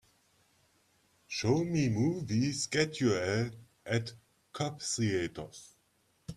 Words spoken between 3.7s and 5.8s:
at Cobb Theatres